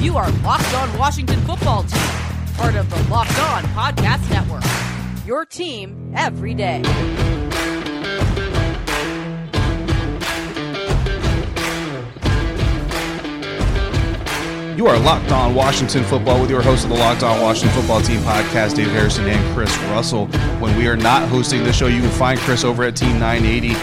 [0.00, 2.00] You are Locked On Washington Football Team,
[2.54, 4.64] part of the Locked On Podcast Network.
[5.26, 6.78] Your team every day.
[14.74, 18.00] You are locked on Washington football with your host of the Locked On Washington Football
[18.00, 20.28] Team podcast, Dave Harrison and Chris Russell.
[20.60, 23.74] When we are not hosting the show, you can find Chris over at Team 980,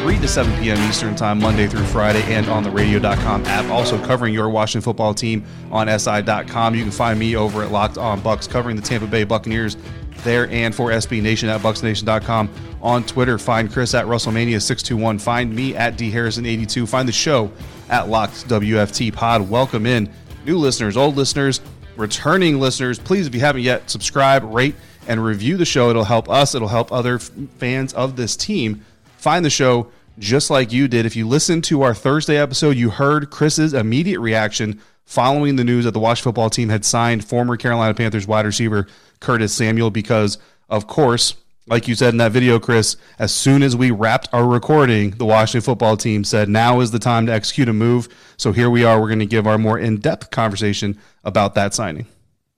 [0.00, 0.78] 3 to 7 p.m.
[0.88, 3.70] Eastern Time, Monday through Friday, and on the radio.com app.
[3.70, 6.74] Also covering your Washington football team on SI.com.
[6.74, 9.76] You can find me over at Locked On Bucs, covering the Tampa Bay Buccaneers
[10.22, 12.48] there and for SB Nation at BucsNation.com.
[12.80, 15.20] On Twitter, find Chris at Russellmania621.
[15.20, 16.88] Find me at D Harrison82.
[16.88, 17.52] Find the show
[17.90, 19.50] at Locked WFT Pod.
[19.50, 20.10] Welcome in
[20.46, 21.60] new listeners, old listeners,
[21.98, 22.98] returning listeners.
[22.98, 25.90] Please, if you haven't yet, subscribe, rate, and review the show.
[25.90, 28.82] It'll help us, it'll help other f- fans of this team
[29.20, 31.06] find the show just like you did.
[31.06, 35.84] If you listened to our Thursday episode, you heard Chris's immediate reaction following the news
[35.84, 38.86] that the Washington football team had signed former Carolina Panthers wide receiver
[39.20, 41.34] Curtis Samuel because, of course,
[41.66, 45.26] like you said in that video, Chris, as soon as we wrapped our recording, the
[45.26, 48.08] Washington football team said, now is the time to execute a move.
[48.36, 49.00] So here we are.
[49.00, 52.06] We're going to give our more in depth conversation about that signing.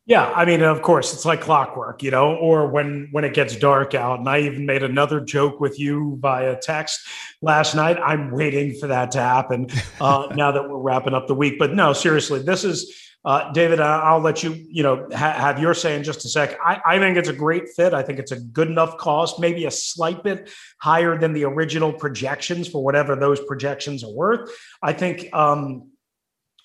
[0.04, 3.54] Yeah, I mean, of course, it's like clockwork, you know, or when when it gets
[3.54, 4.18] dark out.
[4.18, 7.06] And I even made another joke with you via text
[7.40, 7.98] last night.
[8.04, 9.68] I'm waiting for that to happen
[10.00, 11.56] uh, now that we're wrapping up the week.
[11.56, 12.92] But no, seriously, this is
[13.24, 16.58] uh, David, I'll let you, you know, ha- have your say in just a sec.
[16.64, 17.94] I, I think it's a great fit.
[17.94, 21.92] I think it's a good enough cost, maybe a slight bit higher than the original
[21.92, 24.50] projections for whatever those projections are worth.
[24.82, 25.91] I think um,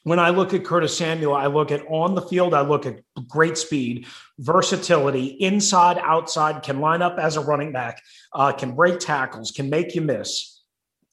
[0.08, 3.02] when I look at Curtis Samuel, I look at on the field, I look at
[3.28, 4.08] great speed,
[4.40, 8.02] versatility, inside, outside, can line up as a running back,
[8.32, 10.62] uh, can break tackles, can make you miss.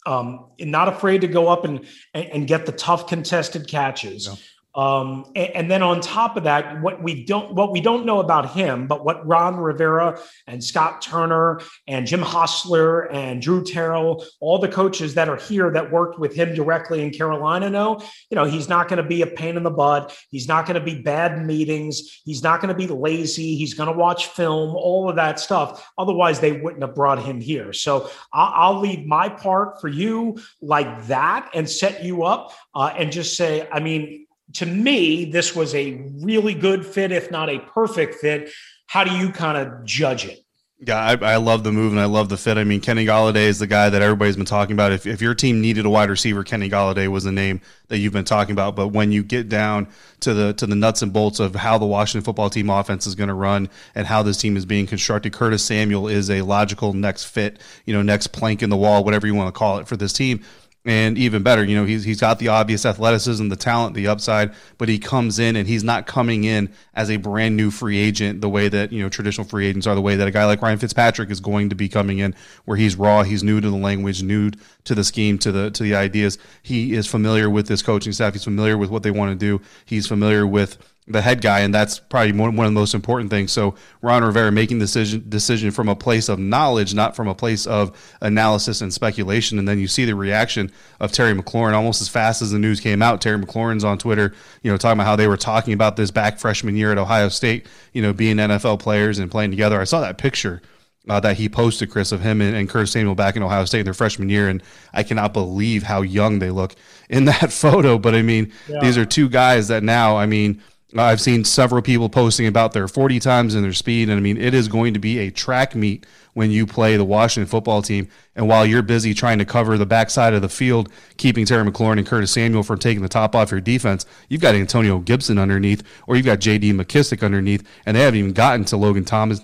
[0.07, 4.29] Um, not afraid to go up and, and, and get the tough contested catches.
[4.29, 4.35] Yeah.
[4.75, 8.19] Um, and, and, then on top of that, what we don't what we don't know
[8.19, 10.19] about him, but what Ron Rivera
[10.49, 15.71] and Scott Turner and Jim Hostler and Drew Terrell, all the coaches that are here
[15.71, 19.23] that worked with him directly in Carolina know, you know, he's not going to be
[19.23, 20.17] a pain in the butt.
[20.31, 22.23] He's not going to be bad meetings.
[22.25, 23.55] He's not going to be lazy.
[23.57, 25.89] He's going to watch film, all of that stuff.
[25.99, 27.73] Otherwise, they wouldn't have brought him here.
[27.73, 32.93] So I'll, I'll leave my part for you like that and set you up uh,
[32.97, 34.24] and just say, I mean,
[34.55, 38.51] to me, this was a really good fit, if not a perfect fit.
[38.87, 40.45] How do you kind of judge it?
[40.87, 42.59] Yeah, I, I, love the move and I love the fit.
[42.59, 44.93] I mean, Kenny Golladay is the guy that everybody's been talking about.
[44.93, 48.13] If, if your team needed a wide receiver, Kenny Golladay was the name that you've
[48.13, 48.77] been talking about.
[48.77, 49.89] But when you get down
[50.21, 53.15] to the to the nuts and bolts of how the Washington football team offense is
[53.15, 56.93] going to run and how this team is being constructed, Curtis Samuel is a logical
[56.93, 59.87] next fit, you know, next plank in the wall, whatever you want to call it
[59.87, 60.45] for this team.
[60.87, 64.53] And even better, you know, he's he's got the obvious athleticism, the talent, the upside,
[64.77, 68.43] but he comes in and he's not coming in as a brand new free agent
[68.43, 70.61] the way that, you know, traditional free agents are, the way that a guy like
[70.61, 72.35] Ryan Fitzpatrick is going to be coming in,
[72.67, 74.51] where he's raw, he's new to the language, new
[74.85, 76.37] to the scheme, to the to the ideas.
[76.63, 79.65] He is familiar with this coaching staff, he's familiar with what they want to do,
[79.87, 80.77] he's familiar with
[81.07, 83.53] the head guy, and that's probably one, one of the most important things.
[83.53, 87.35] So Ron Rivera making the decision decision from a place of knowledge, not from a
[87.35, 89.59] place of analysis and speculation.
[89.59, 92.81] And then you see the reaction of Terry McLaurin almost as fast as the news
[92.81, 93.21] came out.
[93.21, 94.33] Terry McLaurin's on Twitter,
[94.63, 97.29] you know, talking about how they were talking about this back freshman year at Ohio
[97.29, 99.79] State, you know, being NFL players and playing together.
[99.81, 100.63] I saw that picture.
[101.07, 103.81] Uh, that he posted, Chris, of him and, and Curtis Samuel back in Ohio State
[103.81, 104.63] in their freshman year, and
[104.95, 106.75] I cannot believe how young they look
[107.11, 107.99] in that photo.
[107.99, 108.81] But I mean, yeah.
[108.81, 110.63] these are two guys that now, I mean,
[111.03, 114.09] I've seen several people posting about their 40 times and their speed.
[114.09, 117.05] And I mean, it is going to be a track meet when you play the
[117.05, 118.09] Washington football team.
[118.37, 121.99] And while you're busy trying to cover the backside of the field, keeping Terry McLaurin
[121.99, 125.83] and Curtis Samuel from taking the top off your defense, you've got Antonio Gibson underneath,
[126.07, 126.73] or you've got J.D.
[126.73, 129.41] McKissic underneath, and they haven't even gotten to Logan Thomas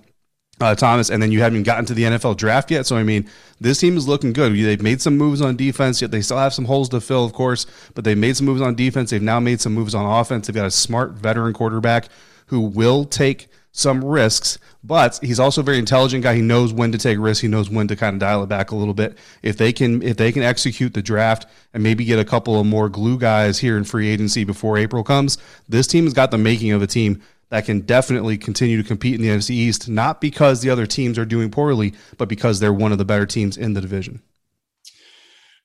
[0.60, 2.86] uh, Thomas, and then you haven't gotten to the NFL draft yet.
[2.86, 3.28] So I mean,
[3.60, 4.52] this team is looking good.
[4.52, 7.32] They've made some moves on defense, yet they still have some holes to fill, of
[7.32, 7.66] course.
[7.94, 9.10] But they've made some moves on defense.
[9.10, 10.46] They've now made some moves on offense.
[10.46, 12.08] They've got a smart veteran quarterback
[12.46, 16.34] who will take some risks, but he's also a very intelligent guy.
[16.34, 17.40] He knows when to take risks.
[17.40, 19.16] He knows when to kind of dial it back a little bit.
[19.42, 22.66] If they can, if they can execute the draft and maybe get a couple of
[22.66, 26.38] more glue guys here in free agency before April comes, this team has got the
[26.38, 30.20] making of a team that can definitely continue to compete in the NFC East, not
[30.20, 33.56] because the other teams are doing poorly, but because they're one of the better teams
[33.56, 34.22] in the division.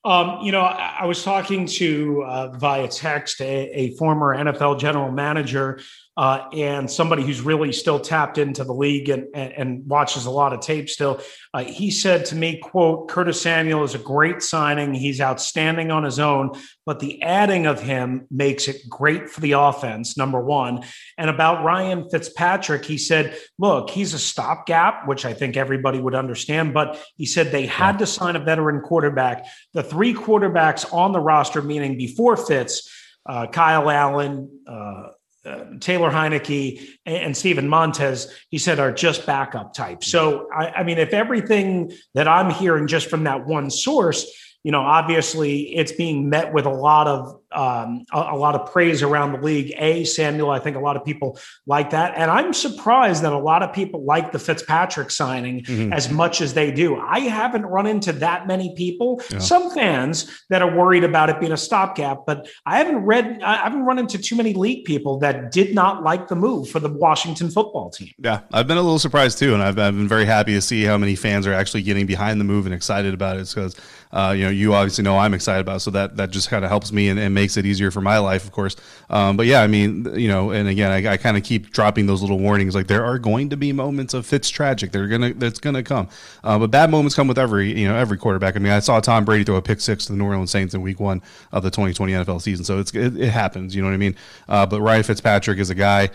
[0.03, 4.79] Um, you know, I, I, was talking to uh, via text a, a, former NFL
[4.79, 5.79] general manager
[6.17, 10.31] uh, and somebody who's really still tapped into the league and, and, and watches a
[10.31, 11.19] lot of tape still.
[11.53, 14.93] Uh, he said to me, "quote Curtis Samuel is a great signing.
[14.93, 16.51] He's outstanding on his own,
[16.85, 20.83] but the adding of him makes it great for the offense." Number one,
[21.17, 26.15] and about Ryan Fitzpatrick, he said, "Look, he's a stopgap, which I think everybody would
[26.15, 29.47] understand, but he said they had to sign a veteran quarterback.
[29.73, 32.89] The three quarterbacks on the roster, meaning before Fitz."
[33.27, 35.07] Uh, Kyle Allen, uh,
[35.45, 40.07] uh, Taylor Heinicke and Steven Montez, he said, are just backup types.
[40.07, 44.25] So, I, I, mean, if everything that I'm hearing just from that one source,
[44.65, 48.71] you know, obviously it's being met with a lot of um, a, a, lot of
[48.71, 49.71] praise around the league.
[49.77, 53.37] A Samuel, I think a lot of people like that, and I'm surprised that a
[53.37, 55.93] lot of people like the Fitzpatrick signing mm-hmm.
[55.93, 56.97] as much as they do.
[56.97, 59.21] I haven't run into that many people.
[59.29, 59.37] Yeah.
[59.37, 63.57] Some fans that are worried about it being a stopgap, but I haven't read, I
[63.57, 66.89] haven't run into too many league people that did not like the move for the
[66.89, 68.09] Washington football team.
[68.17, 70.83] Yeah, I've been a little surprised too, and I've, I've been very happy to see
[70.83, 73.75] how many fans are actually getting behind the move and excited about it because
[74.15, 76.69] uh, you know you obviously know I'm excited about, so that that just kind of
[76.69, 78.77] helps me and, and makes it easier for my life, of course.
[79.09, 82.05] Um, but yeah, I mean, you know, and again, I, I kind of keep dropping
[82.05, 82.75] those little warnings.
[82.75, 84.93] Like there are going to be moments of Fitz tragic.
[84.93, 86.07] They're gonna that's gonna come.
[86.45, 88.55] Uh, but bad moments come with every you know every quarterback.
[88.55, 90.73] I mean, I saw Tom Brady throw a pick six to the New Orleans Saints
[90.73, 91.21] in Week One
[91.51, 92.63] of the 2020 NFL season.
[92.63, 93.75] So it's it, it happens.
[93.75, 94.15] You know what I mean?
[94.47, 96.09] Uh, but Ryan Fitzpatrick is a guy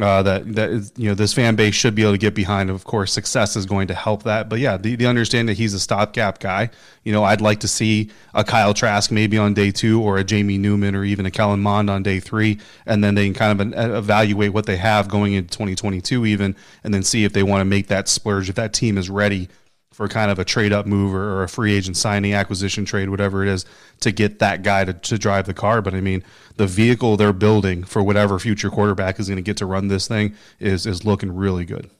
[0.00, 2.70] uh, that that is, you know this fan base should be able to get behind.
[2.70, 4.48] Of course, success is going to help that.
[4.48, 6.70] But yeah, the, the understand that he's a stopgap guy.
[7.04, 10.24] You know, I'd like to see a Kyle Trask maybe on day two, or a
[10.24, 13.60] Jamie Newman, or even a Kellen Mond on day three, and then they can kind
[13.60, 17.60] of evaluate what they have going into 2022, even, and then see if they want
[17.60, 19.48] to make that splurge if that team is ready
[19.92, 23.42] for kind of a trade up move or, a free agent signing, acquisition trade, whatever
[23.42, 23.64] it is,
[24.00, 25.82] to get that guy to, to drive the car.
[25.82, 26.24] But I mean,
[26.56, 30.08] the vehicle they're building for whatever future quarterback is going to get to run this
[30.08, 31.90] thing is is looking really good.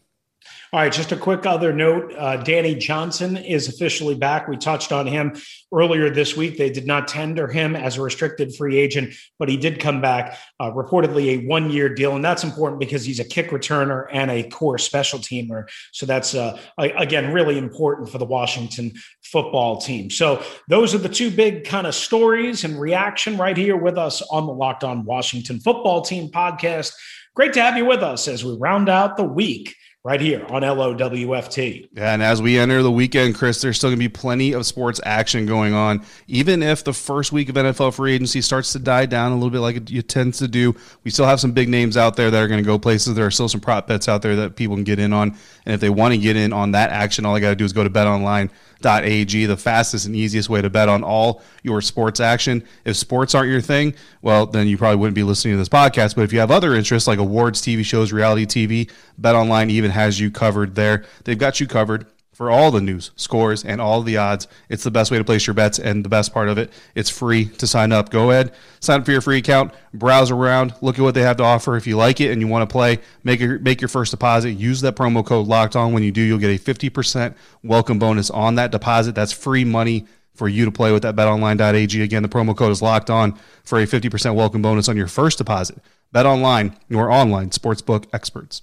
[0.75, 2.15] All right, just a quick other note.
[2.17, 4.49] Uh, Danny Johnson is officially back.
[4.49, 5.37] We touched on him
[5.71, 6.57] earlier this week.
[6.57, 10.39] They did not tender him as a restricted free agent, but he did come back,
[10.59, 12.17] uh, reportedly a one year deal.
[12.17, 15.69] And that's important because he's a kick returner and a core special teamer.
[15.93, 18.95] So that's, uh, again, really important for the Washington
[19.25, 20.09] football team.
[20.09, 24.23] So those are the two big kind of stories and reaction right here with us
[24.23, 26.95] on the Locked On Washington Football Team podcast.
[27.35, 30.63] Great to have you with us as we round out the week right here on
[30.63, 31.89] LOWFT.
[31.93, 34.67] Yeah, and as we enter the weekend, Chris, there's still going to be plenty of
[34.67, 36.05] sports action going on.
[36.27, 39.51] Even if the first week of NFL free agency starts to die down a little
[39.51, 42.43] bit like it, tends to do, we still have some big names out there that
[42.43, 43.15] are going to go places.
[43.15, 45.37] There are still some prop bets out there that people can get in on.
[45.65, 47.65] And if they want to get in on that action, all I got to do
[47.65, 52.19] is go to BetOnline.ag, the fastest and easiest way to bet on all your sports
[52.19, 52.65] action.
[52.85, 56.17] If sports aren't your thing, well, then you probably wouldn't be listening to this podcast.
[56.17, 58.91] But if you have other interests like awards, TV shows, reality TV,
[59.21, 61.05] BetOnline even has you covered there.
[61.25, 64.49] They've got you covered for all the news, scores, and all the odds.
[64.69, 67.11] It's the best way to place your bets, and the best part of it, it's
[67.11, 68.11] free to sign up.
[68.11, 71.37] Go ahead, sign up for your free account, browse around, look at what they have
[71.37, 71.77] to offer.
[71.77, 74.53] If you like it and you want to play, make your make your first deposit.
[74.53, 75.93] Use that promo code Locked On.
[75.93, 79.15] When you do, you'll get a fifty percent welcome bonus on that deposit.
[79.15, 82.03] That's free money for you to play with that BetOnline.ag.
[82.03, 85.07] Again, the promo code is Locked On for a fifty percent welcome bonus on your
[85.07, 85.79] first deposit.
[86.15, 88.63] BetOnline, your online sportsbook experts.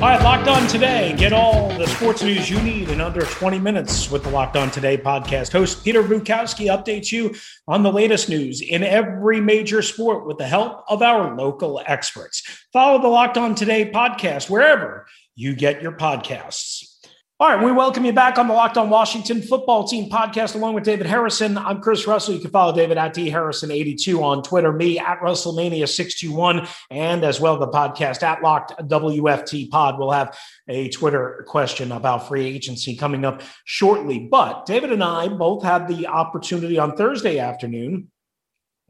[0.00, 1.12] All right, Locked On Today.
[1.18, 4.70] Get all the sports news you need in under 20 minutes with the Locked On
[4.70, 5.50] Today podcast.
[5.50, 7.34] Host Peter Bukowski updates you
[7.66, 12.44] on the latest news in every major sport with the help of our local experts.
[12.72, 16.97] Follow the Locked On Today podcast wherever you get your podcasts.
[17.40, 20.74] All right, we welcome you back on the Locked On Washington Football Team podcast, along
[20.74, 21.56] with David Harrison.
[21.56, 22.34] I'm Chris Russell.
[22.34, 27.56] You can follow David at D Harrison82 on Twitter, me at Russellmania621, and as well
[27.56, 30.00] the podcast at Locked WFT Pod.
[30.00, 34.18] We'll have a Twitter question about free agency coming up shortly.
[34.18, 38.10] But David and I both had the opportunity on Thursday afternoon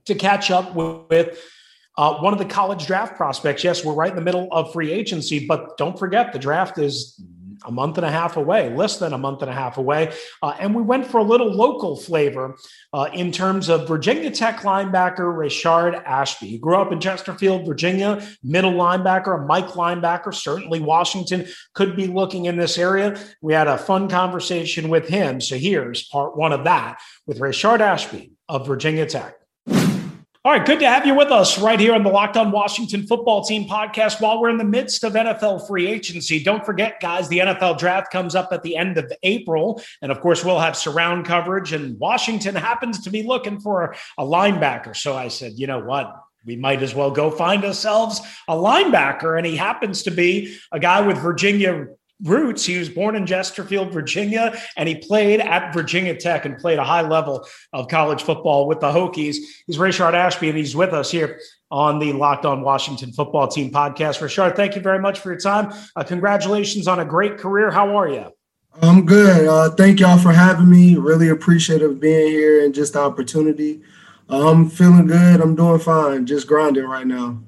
[0.07, 1.39] to catch up with.
[1.99, 3.65] Uh, one of the college draft prospects.
[3.65, 7.21] Yes, we're right in the middle of free agency, but don't forget the draft is
[7.65, 10.13] a month and a half away, less than a month and a half away.
[10.43, 12.57] Uh, and we went for a little local flavor
[12.93, 16.49] uh, in terms of Virginia Tech linebacker Rayshard Ashby.
[16.49, 20.35] He grew up in Chesterfield, Virginia, middle linebacker, a Mike linebacker.
[20.35, 23.19] Certainly, Washington could be looking in this area.
[23.41, 25.41] We had a fun conversation with him.
[25.41, 29.38] So here's part one of that with Rayshard Ashby of Virginia Tech.
[30.49, 33.07] All right, good to have you with us right here on the Locked On Washington
[33.07, 36.43] Football Team podcast while we're in the midst of NFL free agency.
[36.43, 39.83] Don't forget, guys, the NFL draft comes up at the end of April.
[40.01, 41.75] And of course, we'll have surround coverage.
[41.75, 44.97] And Washington happens to be looking for a linebacker.
[44.97, 46.17] So I said, you know what?
[46.47, 49.37] We might as well go find ourselves a linebacker.
[49.37, 51.89] And he happens to be a guy with Virginia
[52.23, 52.65] roots.
[52.65, 56.85] He was born in Chesterfield, Virginia, and he played at Virginia Tech and played a
[56.85, 59.37] high level of college football with the Hokies.
[59.67, 63.71] He's Rayshard Ashby, and he's with us here on the Locked On Washington Football Team
[63.71, 64.21] podcast.
[64.21, 65.73] Rayshard, thank you very much for your time.
[65.95, 67.71] Uh, congratulations on a great career.
[67.71, 68.33] How are you?
[68.81, 69.47] I'm good.
[69.47, 70.97] Uh, thank y'all for having me.
[70.97, 73.83] Really appreciative being here and just the opportunity.
[74.31, 75.41] Uh, I'm feeling good.
[75.41, 76.27] I'm doing fine.
[76.27, 77.43] Just grinding right now.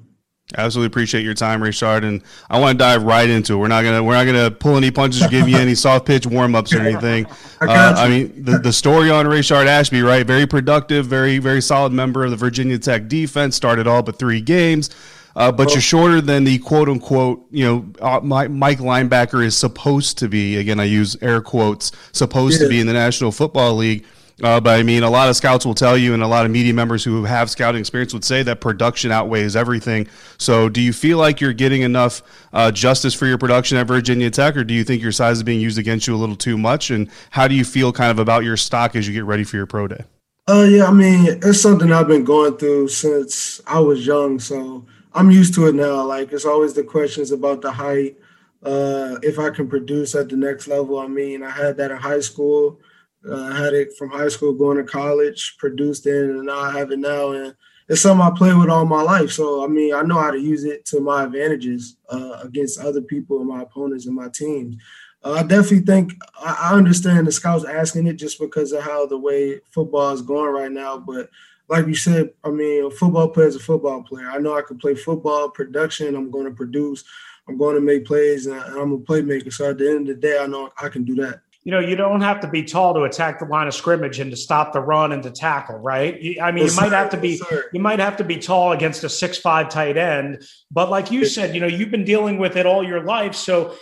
[0.57, 3.57] Absolutely appreciate your time, Rayshard, and I want to dive right into it.
[3.57, 6.25] We're not gonna we're not gonna pull any punches or give you any soft pitch
[6.25, 7.25] warm ups or anything.
[7.61, 10.25] Uh, I mean, the, the story on Rayshard Ashby, right?
[10.25, 13.55] Very productive, very very solid member of the Virginia Tech defense.
[13.55, 14.89] Started all but three games,
[15.35, 20.17] uh, but you're shorter than the quote unquote you know uh, Mike linebacker is supposed
[20.17, 20.57] to be.
[20.57, 22.67] Again, I use air quotes supposed yeah.
[22.67, 24.05] to be in the National Football League.
[24.43, 26.51] Uh, but I mean, a lot of scouts will tell you, and a lot of
[26.51, 30.07] media members who have scouting experience would say that production outweighs everything.
[30.37, 34.31] So, do you feel like you're getting enough uh, justice for your production at Virginia
[34.31, 36.57] Tech, or do you think your size is being used against you a little too
[36.57, 36.89] much?
[36.89, 39.57] And how do you feel kind of about your stock as you get ready for
[39.57, 40.05] your pro day?
[40.47, 44.85] Uh, yeah, I mean, it's something I've been going through since I was young, so
[45.13, 46.03] I'm used to it now.
[46.03, 48.17] Like, it's always the questions about the height,
[48.63, 50.97] uh, if I can produce at the next level.
[50.97, 52.79] I mean, I had that in high school.
[53.27, 56.71] Uh, I had it from high school going to college, produced it, and now I
[56.71, 57.31] have it now.
[57.31, 57.55] And
[57.87, 59.31] it's something I play with all my life.
[59.31, 63.01] So, I mean, I know how to use it to my advantages uh, against other
[63.01, 64.77] people and my opponents and my teams.
[65.23, 69.05] Uh, I definitely think I, I understand the scouts asking it just because of how
[69.05, 70.97] the way football is going right now.
[70.97, 71.29] But
[71.67, 74.29] like you said, I mean, a football player is a football player.
[74.29, 77.03] I know I can play football, production, I'm going to produce,
[77.47, 79.53] I'm going to make plays, and I'm a playmaker.
[79.53, 81.79] So at the end of the day, I know I can do that you know,
[81.79, 84.73] you don't have to be tall to attack the line of scrimmage and to stop
[84.73, 86.15] the run and to tackle, right?
[86.41, 88.71] I mean, yes, you might have to be yes, you might have to be tall
[88.71, 92.39] against a six five tight end, but like you said, you know, you've been dealing
[92.39, 93.75] with it all your life, so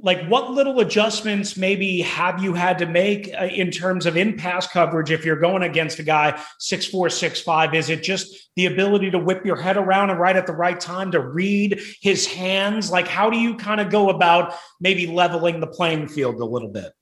[0.00, 4.36] like what little adjustments maybe have you had to make uh, in terms of in
[4.36, 7.74] pass coverage if you're going against a guy six four six five?
[7.74, 10.78] Is it just the ability to whip your head around and right at the right
[10.78, 12.92] time to read his hands?
[12.92, 16.68] Like how do you kind of go about maybe leveling the playing field a little
[16.68, 16.92] bit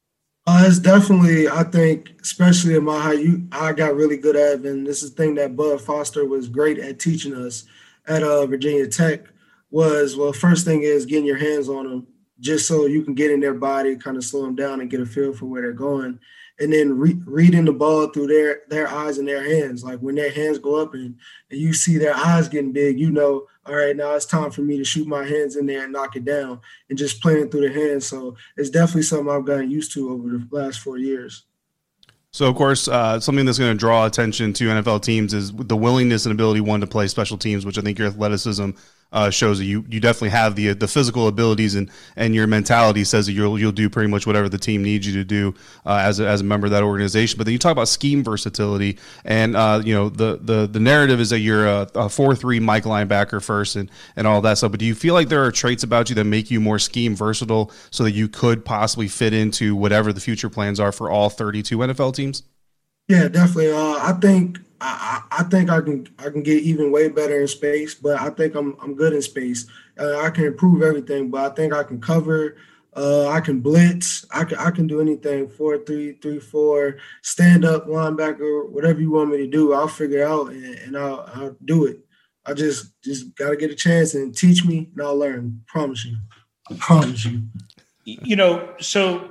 [0.46, 4.60] uh, it's definitely, I think, especially in my high, you, I got really good at,
[4.60, 7.64] and this is the thing that Bud Foster was great at teaching us
[8.06, 9.26] at uh, Virginia Tech
[9.70, 12.06] was, well, first thing is getting your hands on them
[12.40, 15.00] just so you can get in their body, kind of slow them down and get
[15.00, 16.18] a feel for where they're going
[16.58, 19.82] and then re- reading the ball through their their eyes and their hands.
[19.82, 21.16] Like when their hands go up and,
[21.50, 24.62] and you see their eyes getting big, you know, all right, now it's time for
[24.62, 27.68] me to shoot my hands in there and knock it down, and just playing through
[27.68, 28.06] the hands.
[28.06, 31.44] So it's definitely something I've gotten used to over the last four years.
[32.34, 35.76] So, of course, uh, something that's going to draw attention to NFL teams is the
[35.76, 38.70] willingness and ability one to play special teams, which I think your athleticism
[39.12, 43.04] uh, shows that you you definitely have the the physical abilities and and your mentality
[43.04, 45.54] says that you'll you'll do pretty much whatever the team needs you to do
[45.84, 47.38] uh, as a, as a member of that organization.
[47.38, 51.20] But then you talk about scheme versatility, and uh, you know the the the narrative
[51.20, 54.70] is that you're a, a four three Mike linebacker first and and all that stuff.
[54.70, 57.14] But do you feel like there are traits about you that make you more scheme
[57.14, 61.28] versatile so that you could possibly fit into whatever the future plans are for all
[61.28, 62.42] 32 NFL teams?
[63.08, 63.72] Yeah, definitely.
[63.72, 67.48] Uh, I think I, I think I can I can get even way better in
[67.48, 69.66] space, but I think I'm I'm good in space.
[69.98, 72.56] Uh, I can improve everything, but I think I can cover.
[72.94, 74.26] Uh, I can blitz.
[74.32, 75.48] I can I can do anything.
[75.48, 80.26] Four three three four, stand up linebacker, whatever you want me to do, I'll figure
[80.26, 82.00] out and, and I'll I'll do it.
[82.44, 85.62] I just just gotta get a chance and teach me, and I'll learn.
[85.68, 86.16] Promise you.
[86.70, 87.42] I promise you.
[88.04, 89.30] You know, so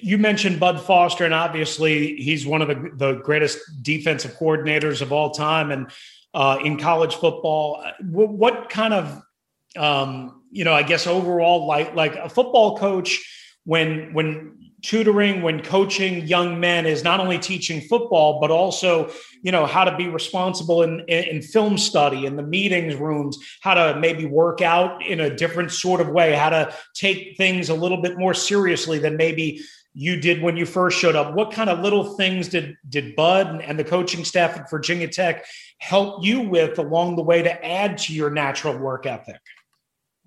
[0.00, 5.12] you mentioned Bud Foster, and obviously he's one of the, the greatest defensive coordinators of
[5.12, 5.70] all time.
[5.70, 5.90] And
[6.32, 9.22] uh, in college football, what, what kind of,
[9.76, 13.20] um, you know, I guess overall, like like a football coach,
[13.64, 19.10] when when tutoring when coaching young men is not only teaching football but also
[19.42, 23.38] you know how to be responsible in, in, in, film study in the meetings rooms
[23.62, 27.70] how to maybe work out in a different sort of way how to take things
[27.70, 29.58] a little bit more seriously than maybe
[29.94, 31.34] you did when you first showed up.
[31.34, 35.44] What kind of little things did did bud and the coaching staff at virginia tech
[35.78, 39.40] help you with along the way to add to your natural work ethic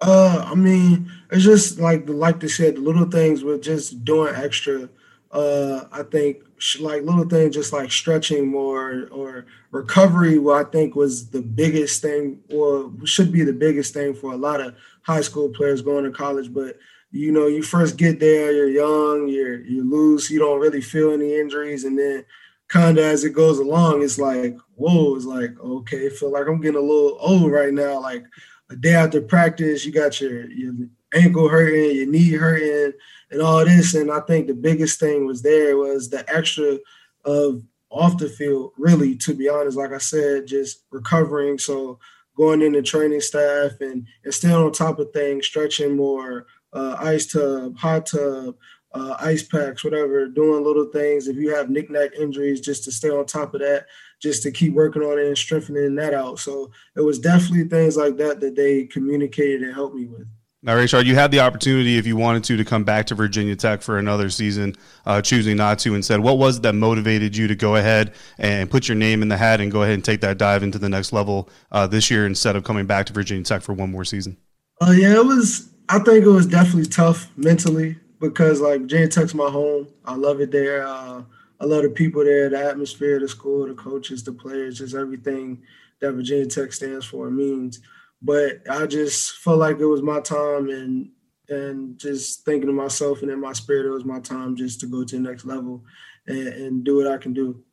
[0.02, 4.36] uh, I mean, it's just like like they said, the little things with just doing
[4.36, 4.90] extra.
[5.32, 6.44] Uh, I think
[6.80, 10.38] like little things, just like stretching more or recovery.
[10.38, 14.38] What I think was the biggest thing, or should be the biggest thing for a
[14.38, 16.54] lot of high school players going to college.
[16.54, 16.78] But
[17.12, 21.12] you know, you first get there, you're young, you're you're loose, you don't really feel
[21.12, 22.24] any injuries, and then
[22.68, 26.48] kind of as it goes along, it's like, whoa, it's like, okay, I feel like
[26.48, 28.02] I'm getting a little old right now.
[28.02, 28.26] Like
[28.70, 30.74] a day after practice, you got your your
[31.14, 32.94] ankle hurting, your knee hurting,
[33.32, 33.96] and all this.
[33.96, 36.78] And I think the biggest thing was there was the extra
[37.26, 41.58] of off the field, really, to be honest, like I said, just recovering.
[41.58, 42.00] So
[42.36, 47.32] going into training staff and, and staying on top of things, stretching more, uh, ice
[47.32, 48.56] tub, hot tub,
[48.94, 51.28] uh, ice packs, whatever, doing little things.
[51.28, 53.86] If you have knick-knack injuries, just to stay on top of that
[54.20, 56.40] just to keep working on it and strengthening that out.
[56.40, 60.28] So it was definitely things like that that they communicated and helped me with.
[60.64, 63.56] Now, Rayshard, you had the opportunity, if you wanted to, to come back to Virginia
[63.56, 65.94] Tech for another season, uh, choosing not to.
[65.94, 69.28] Instead, what was it that motivated you to go ahead and put your name in
[69.28, 72.10] the hat and go ahead and take that dive into the next level uh, this
[72.10, 74.36] year instead of coming back to Virginia Tech for one more season?
[74.82, 75.70] Uh, yeah, it was.
[75.90, 79.88] I think it was definitely tough mentally because like Virginia Tech's my home.
[80.06, 80.86] I love it there.
[80.86, 81.22] Uh,
[81.60, 85.64] I love the people there, the atmosphere, the school, the coaches, the players, just everything
[86.00, 87.80] that Virginia Tech stands for means.
[88.22, 91.10] But I just felt like it was my time and
[91.50, 94.86] and just thinking to myself and in my spirit, it was my time just to
[94.86, 95.82] go to the next level
[96.28, 97.64] and, and do what I can do.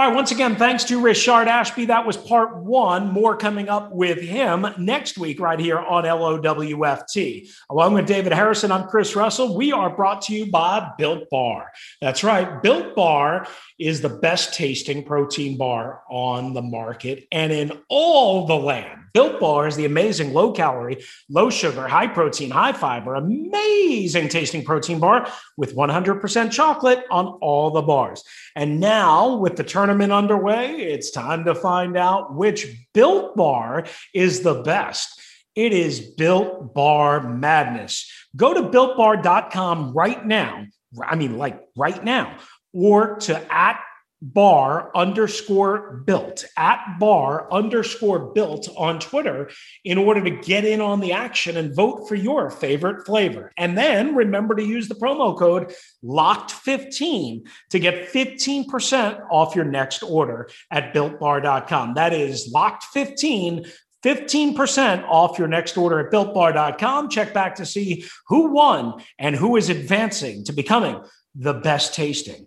[0.00, 1.84] All right, once again, thanks to Rayshard Ashby.
[1.84, 3.12] That was part one.
[3.12, 7.46] More coming up with him next week, right here on LOWFT.
[7.68, 9.54] Along with David Harrison, I'm Chris Russell.
[9.54, 11.70] We are brought to you by Built Bar.
[12.00, 13.46] That's right, Built Bar
[13.80, 19.00] is the best tasting protein bar on the market and in all the land.
[19.12, 24.64] Built Bar is the amazing low calorie, low sugar, high protein, high fiber, amazing tasting
[24.64, 28.22] protein bar with 100% chocolate on all the bars.
[28.54, 34.42] And now, with the tournament underway, it's time to find out which Built Bar is
[34.42, 35.20] the best.
[35.56, 38.08] It is Built Bar Madness.
[38.36, 40.66] Go to builtbar.com right now.
[41.04, 42.36] I mean, like right now
[42.72, 43.80] or to at
[44.22, 49.50] bar underscore built at bar underscore built on Twitter
[49.84, 53.50] in order to get in on the action and vote for your favorite flavor.
[53.56, 55.72] And then remember to use the promo code
[56.04, 61.94] locked15 to get 15% off your next order at builtbar.com.
[61.94, 63.70] That is locked15
[64.02, 67.10] 15% off your next order at builtbar.com.
[67.10, 70.98] Check back to see who won and who is advancing to becoming
[71.34, 72.46] the best tasting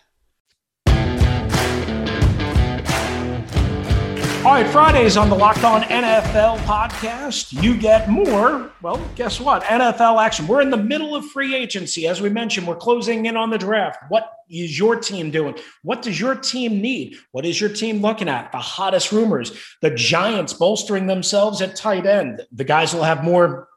[4.43, 8.71] All right, Fridays on the Locked On NFL podcast, you get more.
[8.81, 9.61] Well, guess what?
[9.61, 10.47] NFL action.
[10.47, 12.07] We're in the middle of free agency.
[12.07, 13.99] As we mentioned, we're closing in on the draft.
[14.09, 15.59] What is your team doing?
[15.83, 17.17] What does your team need?
[17.33, 18.51] What is your team looking at?
[18.51, 19.51] The hottest rumors.
[19.83, 22.41] The Giants bolstering themselves at tight end.
[22.51, 23.67] The guys will have more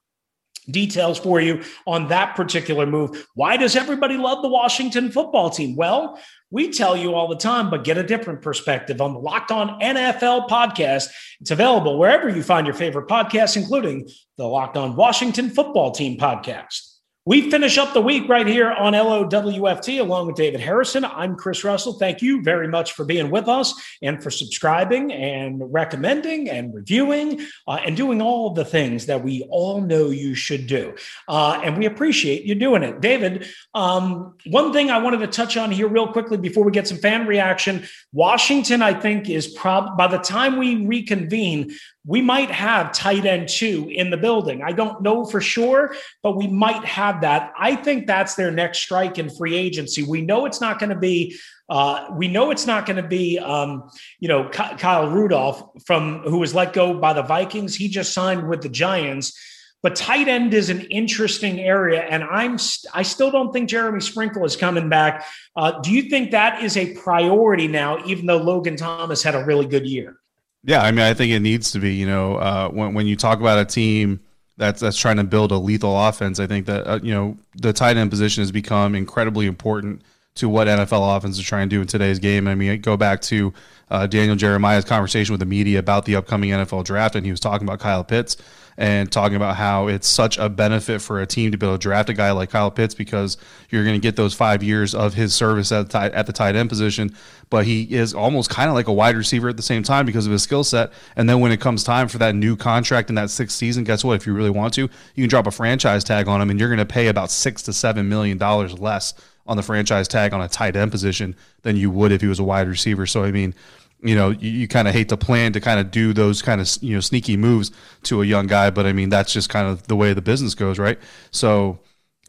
[0.70, 3.26] details for you on that particular move.
[3.34, 5.76] Why does everybody love the Washington football team?
[5.76, 6.18] Well,
[6.54, 9.80] we tell you all the time, but get a different perspective on the Locked On
[9.80, 11.08] NFL podcast.
[11.40, 16.16] It's available wherever you find your favorite podcasts, including the Locked On Washington Football Team
[16.16, 16.93] podcast.
[17.26, 21.06] We finish up the week right here on LOWFT along with David Harrison.
[21.06, 21.94] I'm Chris Russell.
[21.94, 27.40] Thank you very much for being with us and for subscribing and recommending and reviewing
[27.66, 30.94] uh, and doing all the things that we all know you should do.
[31.26, 33.00] Uh, and we appreciate you doing it.
[33.00, 36.86] David, um, one thing I wanted to touch on here real quickly before we get
[36.86, 41.74] some fan reaction Washington, I think, is prob by the time we reconvene,
[42.06, 44.62] we might have tight end two in the building.
[44.62, 47.52] I don't know for sure, but we might have that.
[47.58, 50.02] I think that's their next strike in free agency.
[50.02, 51.36] We know it's not going to be.
[51.66, 53.90] Uh, we know it's not going to be, um,
[54.20, 57.74] you know, Kyle Rudolph from who was let go by the Vikings.
[57.74, 59.38] He just signed with the Giants.
[59.82, 62.58] But tight end is an interesting area, and I'm
[62.94, 65.26] I still don't think Jeremy Sprinkle is coming back.
[65.56, 69.44] Uh, do you think that is a priority now, even though Logan Thomas had a
[69.44, 70.18] really good year?
[70.64, 71.94] Yeah, I mean, I think it needs to be.
[71.94, 74.20] You know, uh, when when you talk about a team
[74.56, 77.72] that's that's trying to build a lethal offense, I think that uh, you know the
[77.72, 80.02] tight end position has become incredibly important
[80.36, 82.48] to what NFL offenses are trying to do in today's game.
[82.48, 83.52] I mean, go back to
[83.88, 87.38] uh, Daniel Jeremiah's conversation with the media about the upcoming NFL draft, and he was
[87.38, 88.36] talking about Kyle Pitts
[88.76, 91.80] and talking about how it's such a benefit for a team to be able to
[91.80, 93.36] draft a guy like Kyle Pitts because
[93.70, 96.32] you're going to get those five years of his service at the, tight, at the
[96.32, 97.14] tight end position.
[97.48, 100.26] But he is almost kind of like a wide receiver at the same time because
[100.26, 100.92] of his skill set.
[101.14, 104.02] And then when it comes time for that new contract in that sixth season, guess
[104.02, 104.14] what?
[104.14, 104.82] If you really want to,
[105.14, 107.62] you can drop a franchise tag on him and you're going to pay about six
[107.62, 109.14] to seven million dollars less
[109.46, 112.38] on the franchise tag on a tight end position than you would if he was
[112.38, 113.06] a wide receiver.
[113.06, 113.54] So I mean,
[114.02, 116.60] you know, you, you kind of hate to plan to kind of do those kind
[116.60, 117.70] of you know sneaky moves
[118.04, 120.54] to a young guy, but I mean that's just kind of the way the business
[120.54, 120.98] goes, right?
[121.30, 121.78] So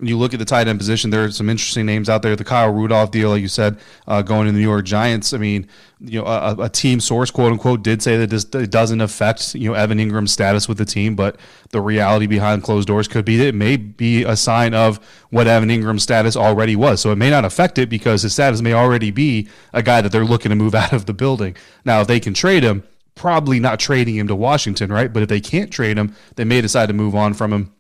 [0.02, 2.36] you look at the tight end position, there are some interesting names out there.
[2.36, 3.78] The Kyle Rudolph deal, like you said,
[4.08, 5.32] uh, going to the New York Giants.
[5.32, 5.70] I mean,
[6.02, 9.56] you know, a, a, team source, quote unquote, did say that this it doesn't affect
[9.56, 11.38] you know Evan Engram's status with the team, but
[11.70, 14.98] the reality behind closed doors could be that it may be a sign of
[15.30, 17.00] what Evan Engram's status already was.
[17.00, 20.12] So it may not affect it because his status may already be a guy that
[20.12, 21.56] they're looking to move out of the building.
[21.86, 22.84] Now, if they can trade him,
[23.16, 25.12] probably not trading him to Washington, right?
[25.12, 27.72] But if they can't trade him, they may decide to move on from him.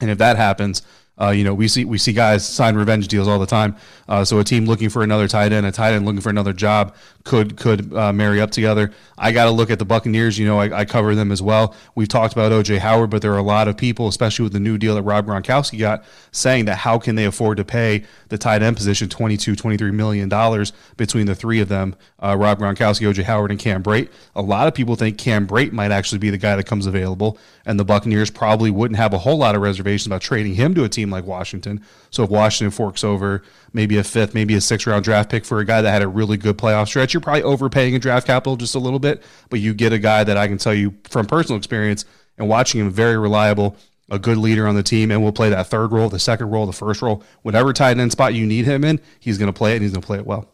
[0.00, 0.82] And if that happens,
[1.20, 3.76] uh, you know, we see we see guys sign revenge deals all the time.
[4.08, 6.52] Uh, so a team looking for another tight end, a tight end looking for another
[6.52, 8.92] job, could could uh, marry up together.
[9.16, 10.38] I got to look at the Buccaneers.
[10.38, 11.74] You know, I, I, cover them as well.
[11.94, 14.60] We've talked about OJ Howard, but there are a lot of people, especially with the
[14.60, 18.36] new deal that Rob Gronkowski got, saying that how can they afford to pay the
[18.36, 23.08] tight end position 22, 23 million dollars between the three of them, uh, Rob Gronkowski,
[23.08, 24.08] OJ Howard, and Cam Brate.
[24.34, 27.38] A lot of people think Cam Brate might actually be the guy that comes available,
[27.64, 30.82] and the Buccaneers probably wouldn't have a whole lot of reservations about trading him to
[30.82, 31.82] a team team like Washington.
[32.10, 35.60] So if Washington forks over maybe a fifth, maybe a sixth round draft pick for
[35.60, 38.56] a guy that had a really good playoff stretch, you're probably overpaying in draft capital
[38.56, 39.22] just a little bit.
[39.50, 42.04] But you get a guy that I can tell you from personal experience
[42.38, 43.76] and watching him very reliable,
[44.10, 46.66] a good leader on the team, and will play that third role, the second role,
[46.66, 49.72] the first role, whatever tight end spot you need him in, he's going to play
[49.72, 50.50] it and he's going to play it well.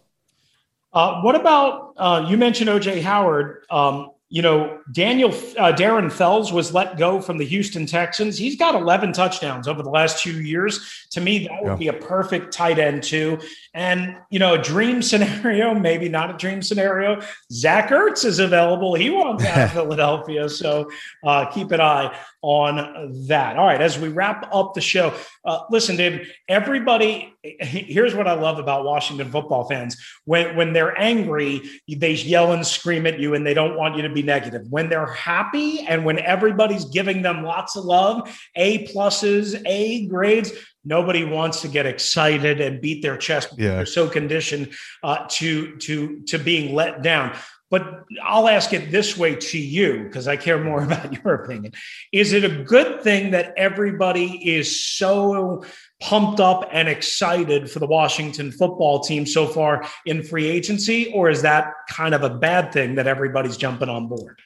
[0.92, 3.64] Uh, what about uh, you mentioned OJ Howard?
[3.70, 8.38] Um, you know, Daniel uh, Darren Fells was let go from the Houston Texans.
[8.38, 11.08] He's got 11 touchdowns over the last two years.
[11.10, 11.76] To me, that would yeah.
[11.76, 13.40] be a perfect tight end too.
[13.74, 17.20] And you know, a dream scenario, maybe not a dream scenario.
[17.50, 18.94] Zach Ertz is available.
[18.94, 20.88] He wants out of Philadelphia, so
[21.26, 23.56] uh, keep an eye on that.
[23.56, 26.28] All right, as we wrap up the show, uh, listen, David.
[26.48, 32.52] Everybody, here's what I love about Washington football fans: when when they're angry, they yell
[32.52, 34.62] and scream at you, and they don't want you to be negative.
[34.70, 40.52] When they're happy, and when everybody's giving them lots of love, A pluses, A grades,
[40.84, 43.76] nobody wants to get excited and beat their chest yeah.
[43.76, 44.72] they're so conditioned
[45.02, 47.36] uh, to to to being let down
[47.70, 51.72] but I'll ask it this way to you because I care more about your opinion.
[52.12, 55.64] Is it a good thing that everybody is so
[56.00, 61.12] pumped up and excited for the Washington football team so far in free agency?
[61.12, 64.40] Or is that kind of a bad thing that everybody's jumping on board?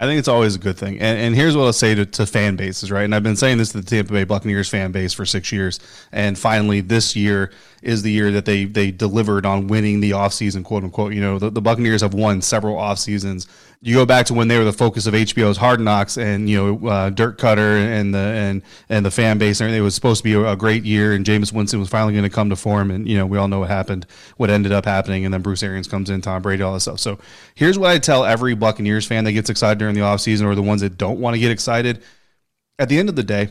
[0.00, 1.00] I think it's always a good thing.
[1.00, 3.02] And, and here's what I'll say to, to, fan bases, right?
[3.02, 5.80] And I've been saying this to the Tampa Bay Buccaneers fan base for six years.
[6.12, 7.50] And finally, this year
[7.82, 11.14] is the year that they they delivered on winning the offseason, quote unquote.
[11.14, 13.48] You know, the, the Buccaneers have won several off seasons
[13.80, 16.56] you go back to when they were the focus of HBO's Hard Knocks, and you
[16.56, 19.60] know uh, Dirk Koetter and the and and the fan base.
[19.60, 22.24] And it was supposed to be a, great year, and Jameis Winston was finally going
[22.24, 22.90] to come to form.
[22.90, 25.62] And you know we all know what happened, what ended up happening, and then Bruce
[25.62, 26.98] Arians comes in, Tom Brady, all this stuff.
[26.98, 27.18] So
[27.54, 30.62] here's what I tell every Buccaneers fan that gets excited during the offseason, or the
[30.62, 32.02] ones that don't want to get excited.
[32.80, 33.50] At the end of the day,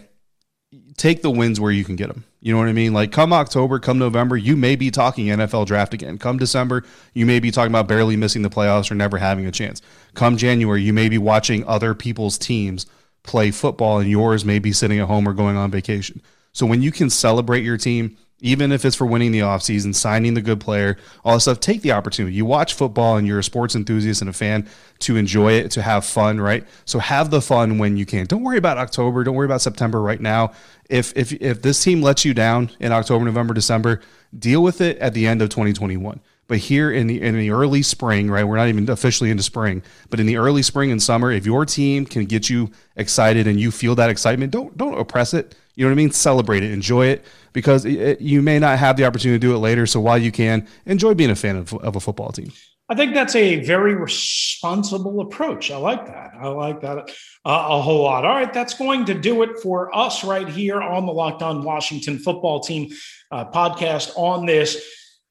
[0.98, 2.26] take the wins where you can get them.
[2.42, 2.94] You know what I mean?
[2.94, 6.18] Like come October, come November, you may be talking NFL draft again.
[6.18, 9.52] Come December, you may be talking about barely missing the playoffs or never having a
[9.52, 9.82] chance.
[10.14, 12.86] Come January, you may be watching other people's teams
[13.24, 16.22] play football and yours may be sitting at home or going on vacation.
[16.54, 20.36] So when you can celebrate your team, even if it's for winning the offseason, signing
[20.36, 22.36] the good player, all that stuff, take the opportunity.
[22.36, 24.68] You watch football and you're a sports enthusiast and a fan
[25.00, 26.64] to enjoy it, to have fun, right?
[26.86, 28.26] So have the fun when you can.
[28.26, 29.24] Don't worry about October.
[29.24, 30.52] Don't worry about September right now.
[30.90, 34.02] If if if this team lets you down in October, November, December,
[34.38, 36.22] deal with it at the end of 2021.
[36.48, 38.44] But here in the in the early spring, right?
[38.44, 41.66] We're not even officially into spring, but in the early spring and summer, if your
[41.66, 45.56] team can get you excited and you feel that excitement, don't don't oppress it.
[45.78, 46.12] You know what I mean?
[46.12, 49.60] Celebrate it, enjoy it, because it, you may not have the opportunity to do it
[49.60, 49.86] later.
[49.86, 52.52] So while you can, enjoy being a fan of, of a football team.
[52.90, 55.70] I think that's a very responsible approach.
[55.70, 56.32] I like that.
[56.40, 56.98] I like that
[57.46, 58.26] uh, a whole lot.
[58.26, 61.64] All right, that's going to do it for us right here on the Locked On
[61.64, 62.90] Washington Football Team
[63.30, 64.84] uh, podcast on this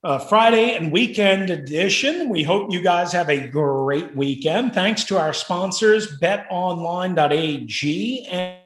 [0.07, 2.29] uh, Friday and weekend edition.
[2.29, 4.73] We hope you guys have a great weekend.
[4.73, 7.75] Thanks to our sponsors, betonline.ag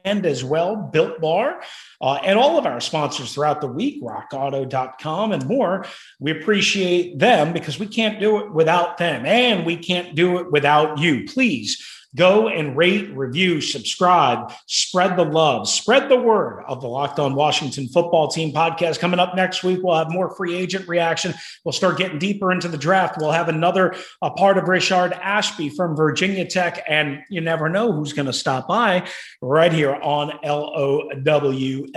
[0.05, 1.63] and as well, Built Bar,
[1.99, 5.83] uh, and all of our sponsors throughout the week, rockauto.com and more.
[6.19, 10.51] We appreciate them because we can't do it without them and we can't do it
[10.51, 11.25] without you.
[11.25, 11.83] Please
[12.15, 17.35] Go and rate, review, subscribe, spread the love, spread the word of the Locked On
[17.35, 18.99] Washington Football Team podcast.
[18.99, 21.33] Coming up next week, we'll have more free agent reaction.
[21.63, 23.17] We'll start getting deeper into the draft.
[23.17, 27.93] We'll have another a part of Richard Ashby from Virginia Tech, and you never know
[27.93, 29.07] who's going to stop by
[29.41, 31.91] right here on LOWFT.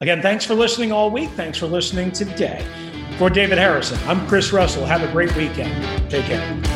[0.00, 1.30] Again, thanks for listening all week.
[1.30, 2.66] Thanks for listening today.
[3.18, 4.84] For David Harrison, I'm Chris Russell.
[4.84, 6.10] Have a great weekend.
[6.10, 6.75] Take care.